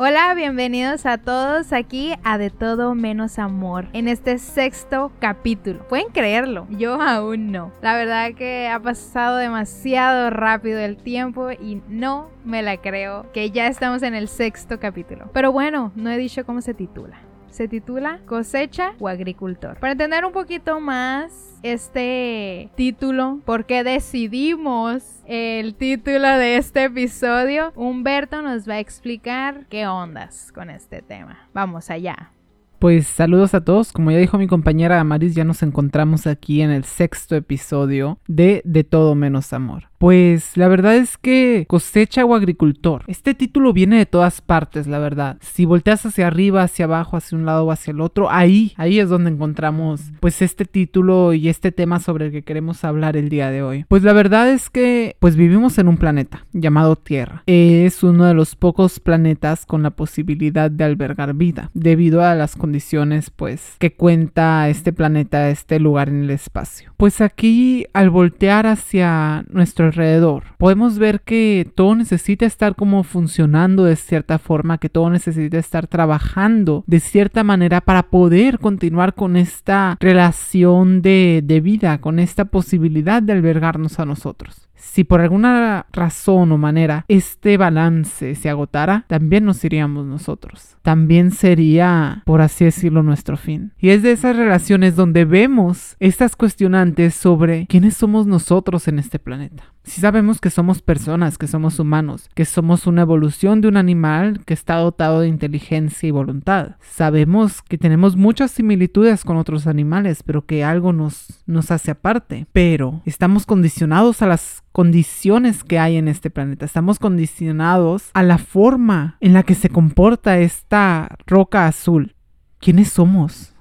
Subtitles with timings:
[0.00, 5.84] Hola, bienvenidos a todos aquí a De Todo Menos Amor, en este sexto capítulo.
[5.88, 6.68] ¿Pueden creerlo?
[6.70, 7.72] Yo aún no.
[7.82, 13.50] La verdad que ha pasado demasiado rápido el tiempo y no me la creo que
[13.50, 15.30] ya estamos en el sexto capítulo.
[15.32, 19.78] Pero bueno, no he dicho cómo se titula se titula Cosecha o Agricultor.
[19.78, 27.72] Para entender un poquito más este título, por qué decidimos el título de este episodio,
[27.74, 31.48] Humberto nos va a explicar qué ondas con este tema.
[31.52, 32.32] Vamos allá.
[32.78, 36.70] Pues saludos a todos, como ya dijo mi compañera Amaris, ya nos encontramos aquí en
[36.70, 39.88] el sexto episodio de De todo menos amor.
[39.98, 43.02] Pues la verdad es que cosecha o agricultor.
[43.08, 45.38] Este título viene de todas partes, la verdad.
[45.40, 49.00] Si volteas hacia arriba, hacia abajo, hacia un lado o hacia el otro, ahí, ahí
[49.00, 53.28] es donde encontramos pues este título y este tema sobre el que queremos hablar el
[53.28, 53.84] día de hoy.
[53.88, 57.42] Pues la verdad es que pues vivimos en un planeta llamado Tierra.
[57.46, 62.54] Es uno de los pocos planetas con la posibilidad de albergar vida, debido a las
[62.54, 66.92] condiciones pues que cuenta este planeta, este lugar en el espacio.
[66.96, 70.44] Pues aquí al voltear hacia nuestro alrededor.
[70.58, 75.86] Podemos ver que todo necesita estar como funcionando de cierta forma, que todo necesita estar
[75.86, 82.46] trabajando de cierta manera para poder continuar con esta relación de, de vida, con esta
[82.46, 84.67] posibilidad de albergarnos a nosotros.
[84.78, 90.76] Si por alguna razón o manera este balance se agotara, también nos iríamos nosotros.
[90.82, 93.72] También sería, por así decirlo, nuestro fin.
[93.78, 99.18] Y es de esas relaciones donde vemos estas cuestionantes sobre quiénes somos nosotros en este
[99.18, 99.64] planeta.
[99.88, 104.44] Si sabemos que somos personas, que somos humanos, que somos una evolución de un animal
[104.44, 106.76] que está dotado de inteligencia y voluntad.
[106.80, 112.46] Sabemos que tenemos muchas similitudes con otros animales, pero que algo nos, nos hace aparte.
[112.52, 116.64] Pero estamos condicionados a las condiciones que hay en este planeta.
[116.64, 122.14] Estamos condicionados a la forma en la que se comporta esta roca azul.
[122.58, 123.54] ¿Quiénes somos?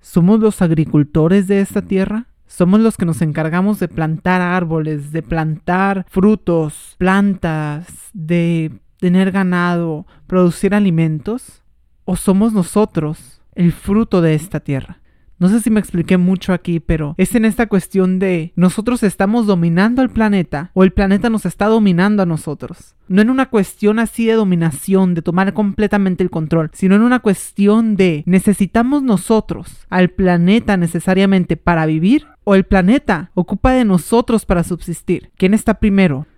[0.00, 2.26] ¿Somos los agricultores de esta tierra?
[2.46, 10.06] Somos los que nos encargamos de plantar árboles, de plantar frutos, plantas, de tener ganado,
[10.26, 11.62] producir alimentos.
[12.04, 15.01] ¿O somos nosotros el fruto de esta tierra?
[15.42, 19.44] No sé si me expliqué mucho aquí, pero es en esta cuestión de nosotros estamos
[19.44, 22.94] dominando al planeta o el planeta nos está dominando a nosotros.
[23.08, 27.18] No en una cuestión así de dominación, de tomar completamente el control, sino en una
[27.18, 34.46] cuestión de necesitamos nosotros al planeta necesariamente para vivir o el planeta ocupa de nosotros
[34.46, 35.32] para subsistir.
[35.36, 36.28] ¿Quién está primero?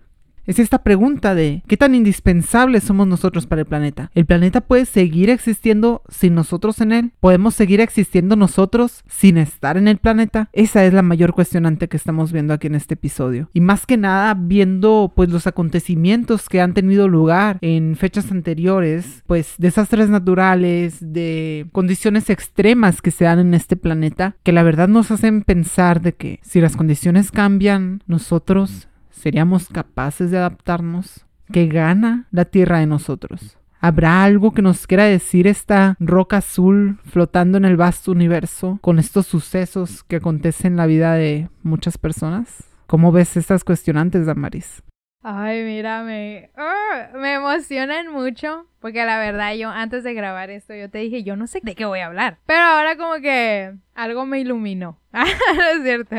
[0.47, 4.11] Es esta pregunta de ¿qué tan indispensables somos nosotros para el planeta?
[4.15, 7.13] ¿El planeta puede seguir existiendo sin nosotros en él?
[7.21, 10.49] ¿Podemos seguir existiendo nosotros sin estar en el planeta?
[10.53, 13.49] Esa es la mayor cuestionante que estamos viendo aquí en este episodio.
[13.53, 19.23] Y más que nada viendo pues los acontecimientos que han tenido lugar en fechas anteriores,
[19.27, 24.89] pues desastres naturales, de condiciones extremas que se dan en este planeta, que la verdad
[24.89, 28.89] nos hacen pensar de que si las condiciones cambian, nosotros
[29.25, 31.25] ¿Seríamos capaces de adaptarnos?
[31.51, 33.57] ¿Qué gana la Tierra de nosotros?
[33.81, 38.99] ¿Habrá algo que nos quiera decir esta roca azul flotando en el vasto universo con
[38.99, 42.65] estos sucesos que acontecen en la vida de muchas personas?
[42.87, 44.83] ¿Cómo ves estas cuestionantes, Damaris?
[45.23, 46.51] Ay, mírame.
[46.59, 48.67] Oh, me emocionan mucho.
[48.79, 51.75] Porque la verdad, yo antes de grabar esto, yo te dije, yo no sé de
[51.75, 52.41] qué voy a hablar.
[52.45, 55.01] Pero ahora como que algo me iluminó.
[55.15, 56.15] es cierto.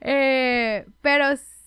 [0.00, 1.59] Eh, pero Sí,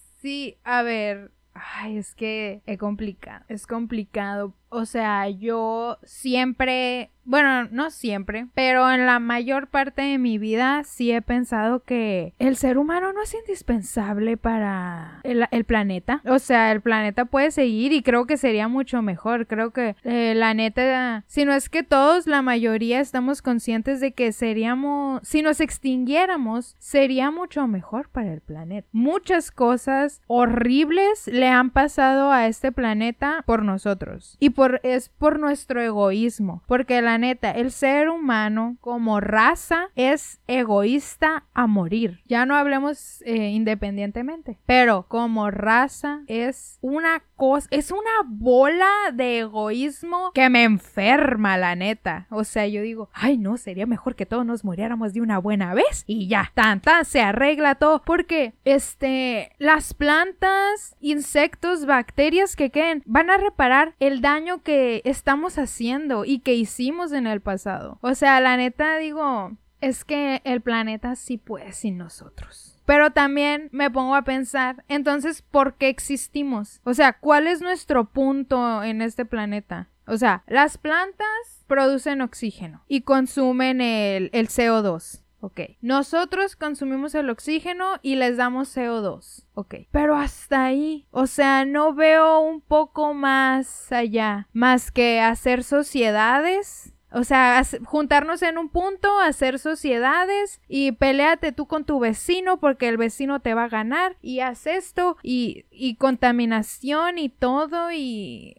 [0.64, 4.56] a ver, ay, es que es complicado, es complicado.
[4.74, 10.84] O sea, yo siempre bueno, no siempre, pero en la mayor parte de mi vida
[10.84, 16.22] sí he pensado que el ser humano no es indispensable para el, planeta.
[16.26, 19.48] O sea, el planeta puede seguir y creo que sería mucho mejor.
[19.48, 24.12] Creo que eh, la neta, si no es que todos, la mayoría estamos conscientes de
[24.12, 28.88] que seríamos, si nos extinguiéramos, sería mucho mejor para el planeta.
[28.92, 35.40] Muchas cosas horribles le han pasado a este planeta por nosotros y por es por
[35.40, 42.22] nuestro egoísmo, porque la neta, el ser humano como raza es egoísta a morir.
[42.26, 49.40] Ya no hablemos eh, independientemente, pero como raza es una cosa, es una bola de
[49.40, 52.28] egoísmo que me enferma, la neta.
[52.30, 55.74] O sea, yo digo, ay no, sería mejor que todos nos muriéramos de una buena
[55.74, 58.02] vez y ya, tan, se arregla todo.
[58.04, 65.58] Porque, este, las plantas, insectos, bacterias que queden, van a reparar el daño que estamos
[65.58, 67.98] haciendo y que hicimos en el pasado.
[68.02, 72.80] O sea, la neta digo, es que el planeta sí puede sin nosotros.
[72.86, 76.82] Pero también me pongo a pensar, entonces, ¿por qué existimos?
[76.84, 79.90] O sea, ¿cuál es nuestro punto en este planeta?
[80.06, 85.23] O sea, las plantas producen oxígeno y consumen el, el CO2.
[85.44, 85.60] Ok.
[85.82, 89.44] Nosotros consumimos el oxígeno y les damos CO2.
[89.56, 89.76] Ok.
[89.92, 91.06] Pero hasta ahí.
[91.12, 94.48] O sea, no veo un poco más allá.
[94.54, 96.94] Más que hacer sociedades.
[97.12, 102.88] O sea, juntarnos en un punto, hacer sociedades y peleate tú con tu vecino porque
[102.88, 108.56] el vecino te va a ganar y haz esto y, y contaminación y todo y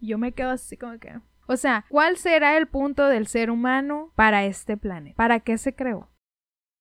[0.00, 1.20] yo me quedo así como que...
[1.46, 5.16] O sea, ¿cuál será el punto del ser humano para este planeta?
[5.16, 6.08] ¿Para qué se creó?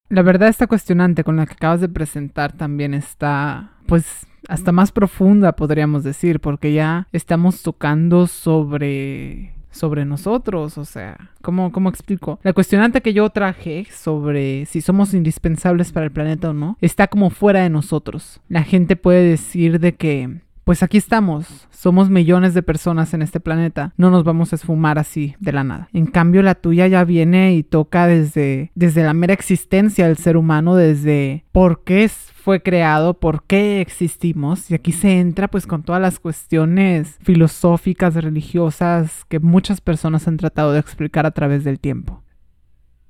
[0.10, 4.92] La verdad esta cuestionante con la que acabas de presentar también está, pues, hasta más
[4.92, 12.40] profunda, podríamos decir, porque ya estamos tocando sobre sobre nosotros, o sea, ¿cómo, ¿cómo explico?
[12.44, 17.08] La cuestionante que yo traje sobre si somos indispensables para el planeta o no, está
[17.08, 18.40] como fuera de nosotros.
[18.48, 23.40] La gente puede decir de que pues aquí estamos, somos millones de personas en este
[23.40, 25.90] planeta, no nos vamos a esfumar así de la nada.
[25.94, 30.38] En cambio, la tuya ya viene y toca desde, desde la mera existencia del ser
[30.38, 34.72] humano, desde por qué fue creado, por qué existimos.
[34.72, 40.38] Y aquí se entra pues con todas las cuestiones filosóficas, religiosas que muchas personas han
[40.38, 42.24] tratado de explicar a través del tiempo.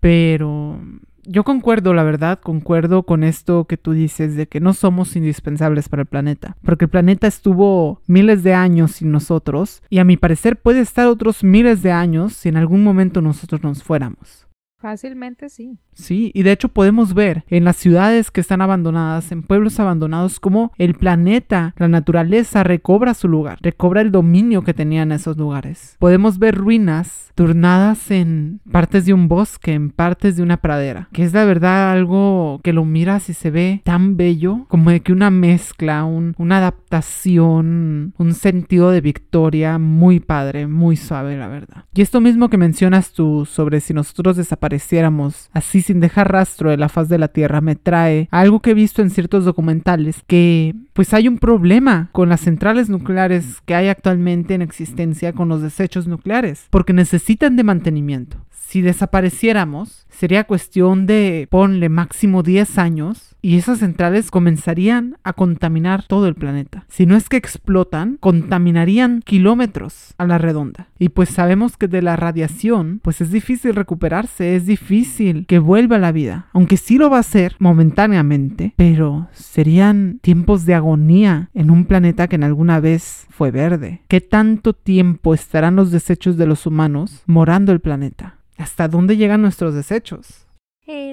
[0.01, 0.81] Pero
[1.27, 5.89] yo concuerdo, la verdad, concuerdo con esto que tú dices de que no somos indispensables
[5.89, 10.17] para el planeta, porque el planeta estuvo miles de años sin nosotros y a mi
[10.17, 14.44] parecer puede estar otros miles de años si en algún momento nosotros nos fuéramos.
[14.77, 15.79] Fácilmente sí.
[15.93, 20.39] Sí, y de hecho podemos ver en las ciudades que están abandonadas, en pueblos abandonados,
[20.39, 25.95] cómo el planeta, la naturaleza recobra su lugar, recobra el dominio que tenían esos lugares.
[25.99, 31.23] Podemos ver ruinas turnadas en partes de un bosque, en partes de una pradera, que
[31.23, 35.13] es la verdad algo que lo miras y se ve tan bello, como de que
[35.13, 41.85] una mezcla, una adaptación, un sentido de victoria muy padre, muy suave, la verdad.
[41.93, 46.77] Y esto mismo que mencionas tú sobre si nosotros desapareciéramos así sin dejar rastro de
[46.77, 50.73] la faz de la Tierra me trae algo que he visto en ciertos documentales que
[50.93, 55.61] pues hay un problema con las centrales nucleares que hay actualmente en existencia con los
[55.61, 58.37] desechos nucleares porque necesitan de mantenimiento.
[58.75, 66.03] Si desapareciéramos, sería cuestión de, ponle máximo 10 años y esas centrales comenzarían a contaminar
[66.03, 66.83] todo el planeta.
[66.89, 70.89] Si no es que explotan, contaminarían kilómetros a la redonda.
[70.99, 75.97] Y pues sabemos que de la radiación, pues es difícil recuperarse, es difícil que vuelva
[75.97, 76.47] la vida.
[76.51, 82.27] Aunque sí lo va a hacer momentáneamente, pero serían tiempos de agonía en un planeta
[82.27, 84.01] que en alguna vez fue verde.
[84.09, 88.35] ¿Qué tanto tiempo estarán los desechos de los humanos morando el planeta?
[88.57, 90.45] ¿Hasta dónde llegan nuestros desechos?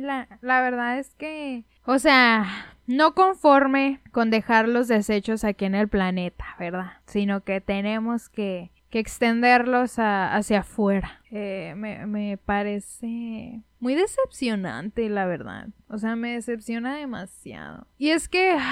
[0.02, 2.46] la, la verdad es que, o sea,
[2.86, 6.92] no conforme con dejar los desechos aquí en el planeta, ¿verdad?
[7.06, 11.20] Sino que tenemos que, que extenderlos hacia afuera.
[11.30, 15.68] Eh, me, me parece muy decepcionante, la verdad.
[15.88, 17.86] O sea, me decepciona demasiado.
[17.98, 18.56] Y es que...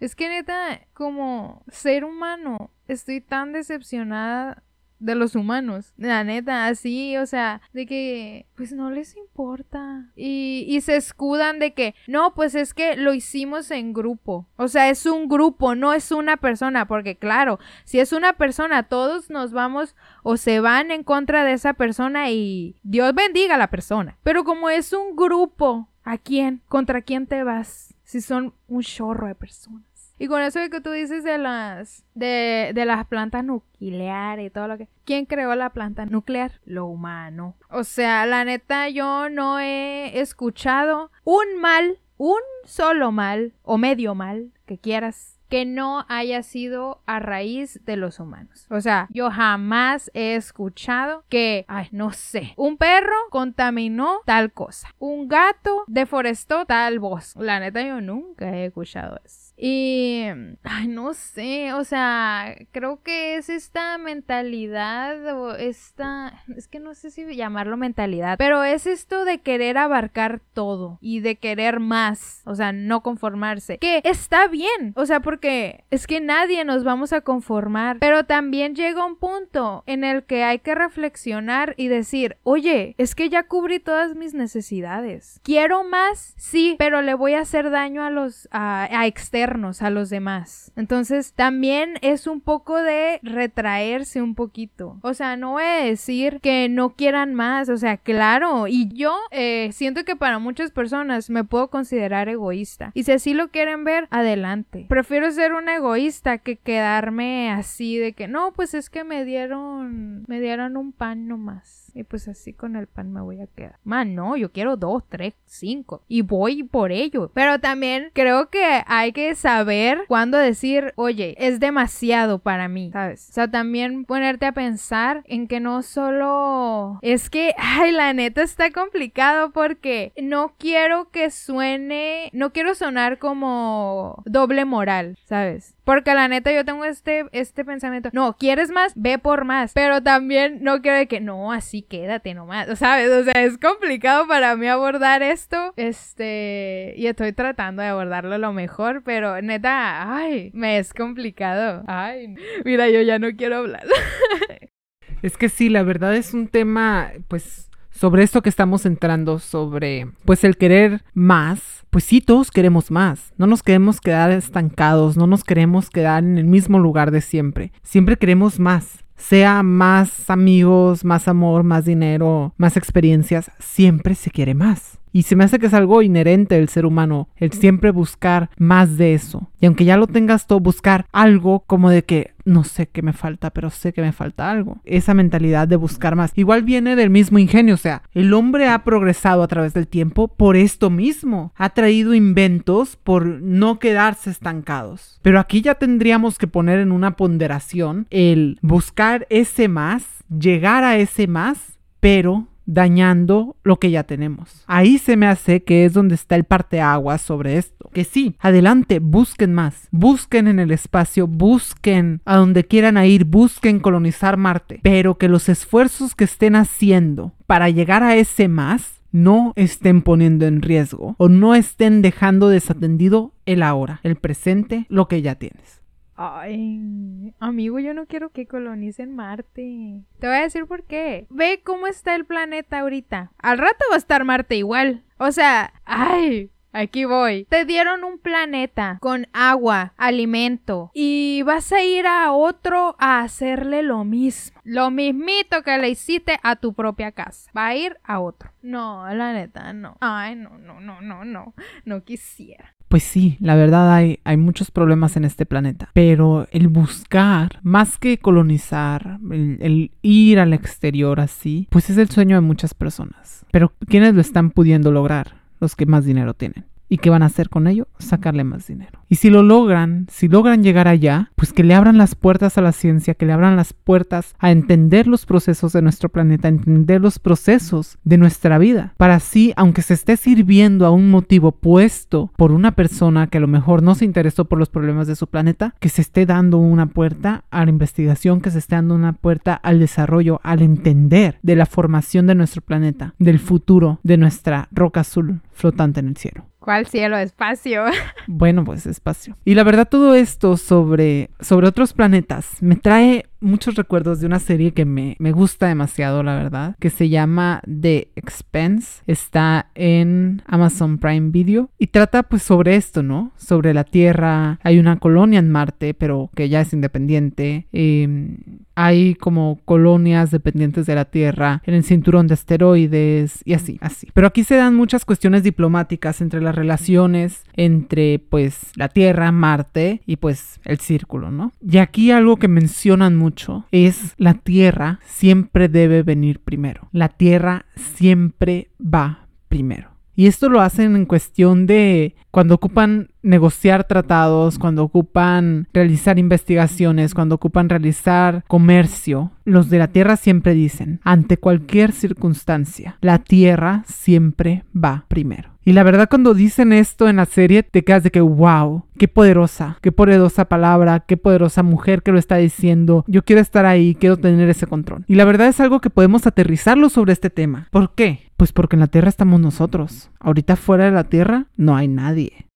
[0.00, 4.64] Es que neta, como ser humano, estoy tan decepcionada
[5.02, 5.92] de los humanos.
[5.96, 10.10] La neta, así, o sea, de que pues no les importa.
[10.16, 14.48] Y, y se escudan de que no, pues es que lo hicimos en grupo.
[14.56, 16.86] O sea, es un grupo, no es una persona.
[16.86, 21.52] Porque claro, si es una persona, todos nos vamos o se van en contra de
[21.52, 24.18] esa persona y Dios bendiga a la persona.
[24.22, 26.62] Pero como es un grupo, ¿a quién?
[26.68, 27.94] ¿Contra quién te vas?
[28.04, 29.91] Si son un chorro de personas.
[30.22, 34.68] Y con eso que tú dices de las de, de las plantas nucleares y todo
[34.68, 36.60] lo que ¿Quién creó la planta nuclear?
[36.64, 37.56] Lo humano.
[37.68, 44.14] O sea, la neta yo no he escuchado un mal, un solo mal o medio
[44.14, 48.66] mal que quieras que no haya sido a raíz de los humanos.
[48.70, 54.94] O sea, yo jamás he escuchado que, ay, no sé, un perro contaminó tal cosa,
[54.98, 57.34] un gato deforestó tal voz.
[57.36, 59.41] La neta, yo nunca he escuchado eso.
[59.56, 60.24] Y,
[60.62, 66.94] ay, no sé, o sea, creo que es esta mentalidad o esta, es que no
[66.94, 72.42] sé si llamarlo mentalidad, pero es esto de querer abarcar todo y de querer más,
[72.44, 77.12] o sea, no conformarse, que está bien, o sea, porque es que nadie nos vamos
[77.12, 82.36] a conformar, pero también llega un punto en el que hay que reflexionar y decir,
[82.42, 87.40] oye, es que ya cubrí todas mis necesidades, quiero más, sí, pero le voy a
[87.40, 90.72] hacer daño a los, a, a externos a los demás.
[90.76, 94.98] Entonces también es un poco de retraerse un poquito.
[95.02, 99.16] O sea, no voy a decir que no quieran más, o sea, claro, y yo
[99.30, 102.92] eh, siento que para muchas personas me puedo considerar egoísta.
[102.94, 104.86] Y si así lo quieren ver, adelante.
[104.88, 110.24] Prefiero ser un egoísta que quedarme así de que no, pues es que me dieron,
[110.28, 111.91] me dieron un pan nomás.
[111.94, 113.78] Y pues así con el pan me voy a quedar.
[113.84, 116.02] Man, no, yo quiero dos, tres, cinco.
[116.08, 117.30] Y voy por ello.
[117.34, 123.28] Pero también creo que hay que saber cuándo decir, oye, es demasiado para mí, ¿sabes?
[123.30, 126.98] O sea, también ponerte a pensar en que no solo...
[127.02, 132.30] Es que, ay, la neta está complicado porque no quiero que suene...
[132.32, 135.74] No quiero sonar como doble moral, ¿sabes?
[135.84, 140.02] Porque la neta yo tengo este, este pensamiento, no, quieres más, ve por más, pero
[140.02, 143.10] también no quiero que, no, así quédate nomás, ¿sabes?
[143.10, 148.52] O sea, es complicado para mí abordar esto, este, y estoy tratando de abordarlo lo
[148.52, 153.84] mejor, pero neta, ay, me es complicado, ay, mira, yo ya no quiero hablar.
[155.22, 157.71] es que sí, la verdad es un tema, pues
[158.02, 163.32] sobre esto que estamos entrando, sobre pues el querer más, pues sí, todos queremos más.
[163.36, 167.70] No nos queremos quedar estancados, no nos queremos quedar en el mismo lugar de siempre.
[167.84, 169.04] Siempre queremos más.
[169.16, 174.98] Sea más amigos, más amor, más dinero, más experiencias, siempre se quiere más.
[175.12, 178.96] Y se me hace que es algo inherente del ser humano, el siempre buscar más
[178.96, 179.50] de eso.
[179.60, 183.12] Y aunque ya lo tengas todo, buscar algo como de que no sé qué me
[183.12, 184.80] falta, pero sé que me falta algo.
[184.84, 186.32] Esa mentalidad de buscar más.
[186.34, 190.28] Igual viene del mismo ingenio, o sea, el hombre ha progresado a través del tiempo
[190.28, 191.52] por esto mismo.
[191.56, 195.20] Ha traído inventos por no quedarse estancados.
[195.22, 200.96] Pero aquí ya tendríamos que poner en una ponderación el buscar ese más, llegar a
[200.96, 204.64] ese más, pero dañando lo que ya tenemos.
[204.66, 207.90] Ahí se me hace que es donde está el parteaguas sobre esto.
[207.92, 209.88] Que sí, adelante, busquen más.
[209.90, 214.80] Busquen en el espacio, busquen a donde quieran ir, busquen colonizar Marte.
[214.82, 220.46] Pero que los esfuerzos que estén haciendo para llegar a ese más no estén poniendo
[220.46, 225.81] en riesgo o no estén dejando desatendido el ahora, el presente, lo que ya tienes.
[226.16, 230.02] Ay, amigo, yo no quiero que colonicen Marte.
[230.18, 231.26] Te voy a decir por qué.
[231.30, 233.32] Ve cómo está el planeta ahorita.
[233.38, 235.04] Al rato va a estar Marte igual.
[235.18, 237.44] O sea, ay, Aquí voy.
[237.50, 243.82] Te dieron un planeta con agua, alimento y vas a ir a otro a hacerle
[243.82, 244.58] lo mismo.
[244.64, 247.50] Lo mismito que le hiciste a tu propia casa.
[247.54, 248.52] Va a ir a otro.
[248.62, 249.98] No, la neta, no.
[250.00, 251.54] Ay, no, no, no, no, no.
[251.84, 252.74] No quisiera.
[252.92, 255.88] Pues sí, la verdad hay, hay muchos problemas en este planeta.
[255.94, 262.10] Pero el buscar, más que colonizar, el, el ir al exterior así, pues es el
[262.10, 263.46] sueño de muchas personas.
[263.50, 265.42] Pero ¿quiénes lo están pudiendo lograr?
[265.62, 266.64] los que más dinero tienen.
[266.92, 267.88] ¿Y qué van a hacer con ello?
[267.98, 269.00] Sacarle más dinero.
[269.08, 272.60] Y si lo logran, si logran llegar allá, pues que le abran las puertas a
[272.60, 277.00] la ciencia, que le abran las puertas a entender los procesos de nuestro planeta, entender
[277.00, 278.92] los procesos de nuestra vida.
[278.98, 283.40] Para así, aunque se esté sirviendo a un motivo puesto por una persona que a
[283.40, 286.58] lo mejor no se interesó por los problemas de su planeta, que se esté dando
[286.58, 291.38] una puerta a la investigación, que se esté dando una puerta al desarrollo, al entender
[291.42, 296.18] de la formación de nuestro planeta, del futuro de nuestra roca azul flotante en el
[296.18, 296.51] cielo.
[296.62, 297.18] ¿Cuál cielo?
[297.18, 297.84] Espacio.
[298.28, 299.36] Bueno, pues espacio.
[299.44, 304.38] Y la verdad todo esto sobre, sobre otros planetas me trae muchos recuerdos de una
[304.38, 309.02] serie que me, me, gusta demasiado, la verdad, que se llama The Expense.
[309.06, 313.32] Está en Amazon Prime Video y trata pues sobre esto, ¿no?
[313.36, 314.58] Sobre la Tierra.
[314.62, 317.66] Hay una colonia en Marte, pero que ya es independiente.
[317.72, 318.38] Eh,
[318.74, 324.08] hay como colonias dependientes de la Tierra en el cinturón de asteroides y así, así.
[324.14, 330.02] Pero aquí se dan muchas cuestiones diplomáticas entre las relaciones entre pues la Tierra, Marte
[330.06, 331.52] y pues el círculo, ¿no?
[331.60, 333.31] Y aquí algo que mencionan mucho
[333.70, 336.88] es la Tierra siempre debe venir primero.
[336.92, 339.91] La Tierra siempre va primero.
[340.14, 347.14] Y esto lo hacen en cuestión de cuando ocupan negociar tratados, cuando ocupan realizar investigaciones,
[347.14, 349.32] cuando ocupan realizar comercio.
[349.44, 355.52] Los de la Tierra siempre dicen, ante cualquier circunstancia, la Tierra siempre va primero.
[355.64, 359.06] Y la verdad cuando dicen esto en la serie te quedas de que wow, qué
[359.06, 363.04] poderosa, qué poderosa palabra, qué poderosa mujer que lo está diciendo.
[363.06, 365.04] Yo quiero estar ahí, quiero tener ese control.
[365.06, 367.68] Y la verdad es algo que podemos aterrizarlo sobre este tema.
[367.70, 368.31] ¿Por qué?
[368.42, 370.10] Pues porque en la Tierra estamos nosotros.
[370.18, 372.48] Ahorita fuera de la Tierra no hay nadie.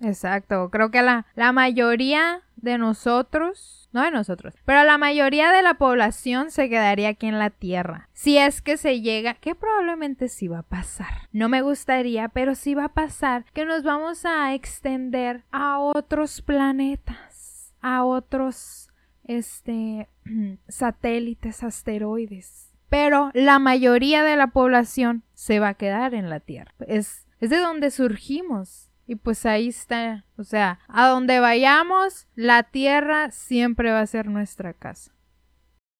[0.00, 5.60] Exacto, creo que la, la mayoría de nosotros, no de nosotros, pero la mayoría de
[5.60, 8.08] la población se quedaría aquí en la Tierra.
[8.14, 11.28] Si es que se llega, que probablemente sí va a pasar.
[11.32, 16.40] No me gustaría, pero sí va a pasar que nos vamos a extender a otros
[16.40, 18.88] planetas, a otros
[19.24, 20.08] este
[20.68, 22.65] satélites, asteroides.
[22.88, 26.72] Pero la mayoría de la población se va a quedar en la Tierra.
[26.86, 28.90] Es, es de donde surgimos.
[29.08, 34.26] Y pues ahí está, o sea, a donde vayamos, la tierra siempre va a ser
[34.26, 35.12] nuestra casa.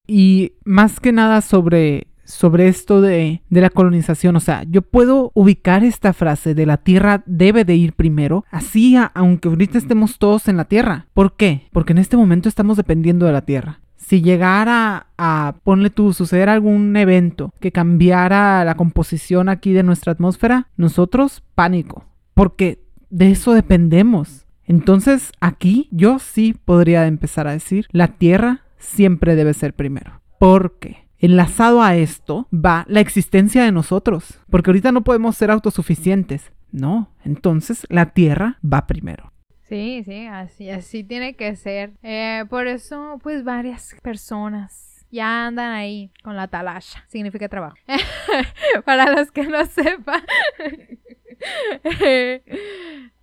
[0.09, 5.31] Y más que nada sobre, sobre esto de, de, la colonización, o sea, yo puedo
[5.35, 10.49] ubicar esta frase de la tierra debe de ir primero, así aunque ahorita estemos todos
[10.49, 11.07] en la tierra.
[11.15, 11.69] ¿Por qué?
[11.73, 13.81] Porque en este momento estamos dependiendo de la tierra.
[13.97, 20.13] Si llegara a, ponle tú, suceder algún evento que cambiara la composición aquí de nuestra
[20.13, 22.05] atmósfera, nosotros, pánico.
[22.35, 24.47] Porque de eso dependemos.
[24.65, 30.21] Entonces aquí yo sí podría empezar a decir, la tierra siempre debe ser primero.
[30.39, 34.41] Porque enlazado a esto va la existencia de nosotros.
[34.51, 36.53] Porque ahorita no podemos ser autosuficientes.
[36.73, 39.33] No, entonces la tierra va primero.
[39.69, 41.93] Sí, sí, así, así tiene que ser.
[42.03, 47.05] Eh, por eso, pues varias personas ya andan ahí con la talasha.
[47.09, 47.77] Significa trabajo.
[48.85, 50.23] Para los que no sepan.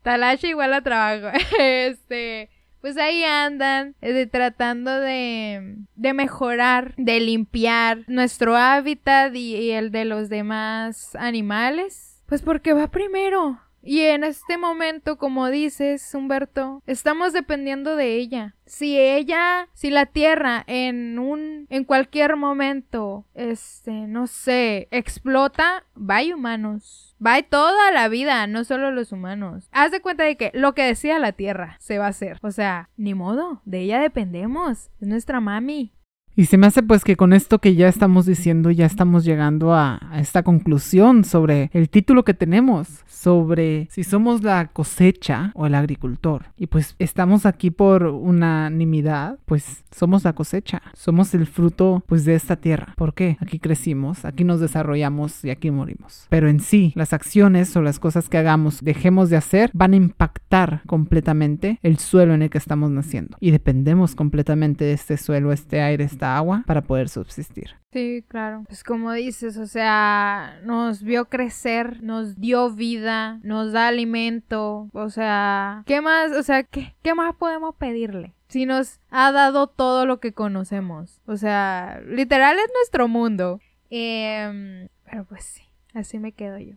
[0.01, 1.37] Talacha igual a trabajo.
[1.59, 2.49] este,
[2.81, 10.05] pues ahí andan eh, tratando de, de, mejorar, de limpiar nuestro hábitat y el de
[10.05, 12.21] los demás animales.
[12.25, 13.59] Pues porque va primero.
[13.83, 18.55] Y en este momento, como dices, Humberto, estamos dependiendo de ella.
[18.65, 26.23] Si ella, si la Tierra en un, en cualquier momento, este, no sé, explota, va
[26.33, 27.15] humanos.
[27.25, 29.67] Va toda la vida, no solo los humanos.
[29.71, 32.39] Haz de cuenta de que lo que decía la Tierra se va a hacer.
[32.41, 34.89] O sea, ni modo, de ella dependemos.
[35.01, 35.93] Es nuestra mami.
[36.35, 39.73] Y se me hace pues que con esto que ya estamos diciendo ya estamos llegando
[39.75, 45.75] a, esta conclusión sobre el título que tenemos, sobre si somos la cosecha o el
[45.75, 46.45] agricultor.
[46.57, 52.33] Y pues estamos aquí por unanimidad, pues somos la cosecha, somos el fruto pues de
[52.33, 52.93] esta tierra.
[52.97, 53.37] ¿Por qué?
[53.39, 56.25] Aquí crecimos, aquí nos desarrollamos y aquí morimos.
[56.29, 59.97] Pero en sí, las acciones o las cosas que hagamos, dejemos de hacer, van a
[59.97, 63.37] impactar completamente el suelo en el que estamos naciendo.
[63.39, 67.71] Y dependemos completamente de este suelo, este aire, este agua para poder subsistir.
[67.91, 68.63] Sí, claro.
[68.67, 75.09] Pues como dices, o sea, nos vio crecer, nos dio vida, nos da alimento, o
[75.09, 76.31] sea, ¿qué más?
[76.31, 78.33] O sea, ¿qué, qué más podemos pedirle?
[78.47, 81.21] Si nos ha dado todo lo que conocemos.
[81.25, 83.59] O sea, literal es nuestro mundo.
[83.89, 86.75] Em, pero pues sí, así me quedo yo.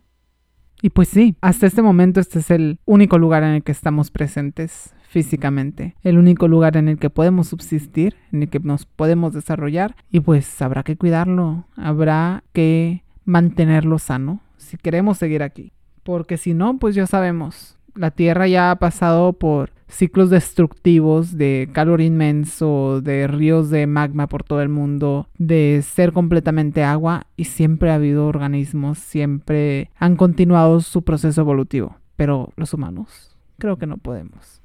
[0.81, 4.11] Y pues sí, hasta este momento este es el único lugar en el que estamos
[4.11, 9.33] presentes físicamente, el único lugar en el que podemos subsistir, en el que nos podemos
[9.33, 15.71] desarrollar y pues habrá que cuidarlo, habrá que mantenerlo sano si queremos seguir aquí,
[16.03, 21.69] porque si no, pues ya sabemos, la Tierra ya ha pasado por ciclos destructivos de
[21.71, 27.45] calor inmenso, de ríos de magma por todo el mundo, de ser completamente agua y
[27.45, 33.87] siempre ha habido organismos, siempre han continuado su proceso evolutivo, pero los humanos creo que
[33.87, 34.61] no podemos.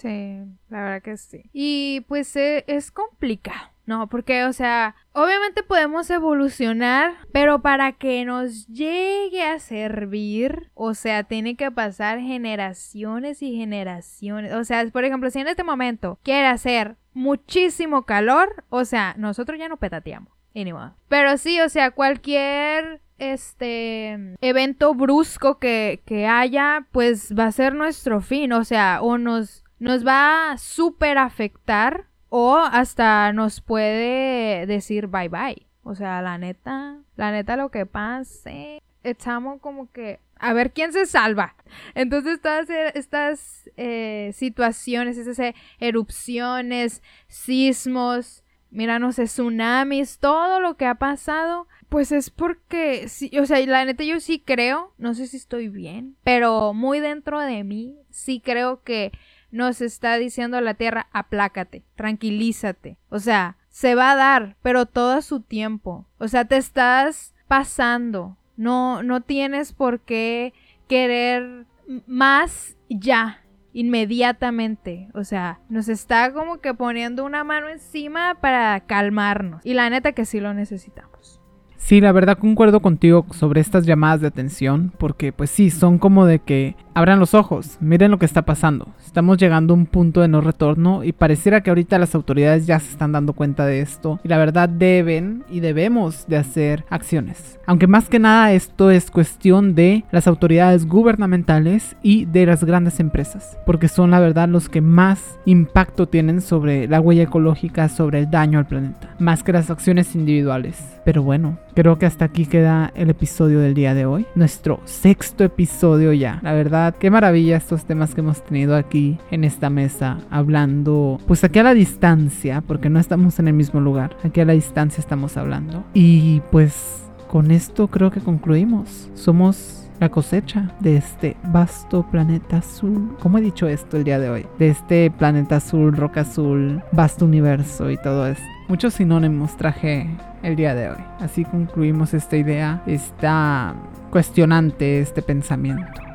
[0.00, 0.38] Sí,
[0.70, 1.42] la verdad que sí.
[1.52, 3.70] Y pues e, es complicado.
[3.84, 10.94] No, porque, o sea, obviamente podemos evolucionar, pero para que nos llegue a servir, o
[10.94, 14.52] sea, tiene que pasar generaciones y generaciones.
[14.54, 19.58] O sea, por ejemplo, si en este momento quiere hacer muchísimo calor, o sea, nosotros
[19.58, 20.32] ya no petateamos.
[20.54, 20.90] Anyway.
[21.08, 27.74] Pero sí, o sea, cualquier este evento brusco que, que haya, pues va a ser
[27.74, 28.52] nuestro fin.
[28.52, 35.28] O sea, o nos nos va a súper afectar o hasta nos puede decir bye
[35.28, 35.66] bye.
[35.82, 40.92] O sea, la neta, la neta lo que pase, estamos como que a ver quién
[40.92, 41.56] se salva.
[41.94, 50.96] Entonces todas e, estas eh, situaciones, esas erupciones, sismos, míranos, tsunamis, todo lo que ha
[50.96, 53.06] pasado, pues es porque,
[53.40, 57.40] o sea, la neta yo sí creo, no sé si estoy bien, pero muy dentro
[57.40, 59.12] de mí sí creo que
[59.50, 62.98] nos está diciendo la tierra, aplácate, tranquilízate.
[63.08, 66.06] O sea, se va a dar, pero todo su tiempo.
[66.18, 68.36] O sea, te estás pasando.
[68.56, 70.52] No, no tienes por qué
[70.88, 71.66] querer
[72.06, 73.40] más ya,
[73.72, 75.08] inmediatamente.
[75.14, 79.64] O sea, nos está como que poniendo una mano encima para calmarnos.
[79.64, 81.40] Y la neta que sí lo necesitamos.
[81.76, 86.26] Sí, la verdad concuerdo contigo sobre estas llamadas de atención, porque pues sí, son como
[86.26, 88.88] de que Abran los ojos, miren lo que está pasando.
[89.04, 92.80] Estamos llegando a un punto de no retorno y pareciera que ahorita las autoridades ya
[92.80, 97.60] se están dando cuenta de esto y la verdad deben y debemos de hacer acciones.
[97.66, 102.98] Aunque más que nada esto es cuestión de las autoridades gubernamentales y de las grandes
[102.98, 108.18] empresas, porque son la verdad los que más impacto tienen sobre la huella ecológica, sobre
[108.20, 111.00] el daño al planeta, más que las acciones individuales.
[111.04, 114.26] Pero bueno, creo que hasta aquí queda el episodio del día de hoy.
[114.34, 116.40] Nuestro sexto episodio ya.
[116.42, 121.44] La verdad, qué maravilla estos temas que hemos tenido aquí en esta mesa, hablando, pues
[121.44, 124.16] aquí a la distancia, porque no estamos en el mismo lugar.
[124.24, 125.84] Aquí a la distancia estamos hablando.
[125.94, 129.08] Y pues con esto creo que concluimos.
[129.14, 133.16] Somos la cosecha de este vasto planeta azul.
[133.20, 134.46] ¿Cómo he dicho esto el día de hoy?
[134.58, 138.42] De este planeta azul, roca azul, vasto universo y todo eso.
[138.68, 140.08] Muchos sinónimos traje
[140.42, 141.04] el día de hoy.
[141.20, 143.74] Así concluimos esta idea, esta
[144.10, 146.09] cuestionante, este pensamiento.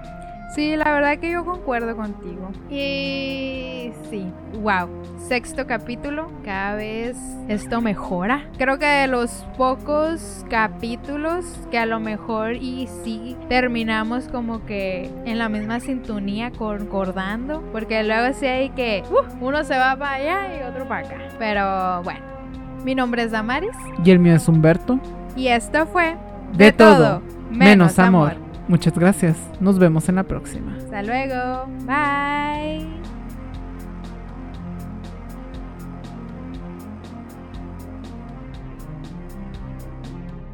[0.56, 2.50] Sí, la verdad que yo concuerdo contigo.
[2.70, 4.26] Y sí,
[4.62, 4.88] wow.
[5.28, 7.18] Sexto capítulo, cada vez
[7.50, 8.46] esto mejora.
[8.58, 15.12] Creo que de los pocos capítulos que a lo mejor y sí terminamos como que
[15.26, 17.62] en la misma sintonía concordando.
[17.74, 21.18] Porque luego sí hay que uh, uno se va para allá y otro para acá.
[21.38, 22.22] Pero bueno,
[22.86, 23.76] mi nombre es Damaris.
[24.06, 25.02] Y el mío es Humberto.
[25.36, 26.16] Y esto fue
[26.54, 28.45] De, todo, menos, amor.
[28.68, 29.38] Muchas gracias.
[29.60, 30.76] Nos vemos en la próxima.
[30.78, 31.68] Hasta luego.
[31.86, 33.05] Bye.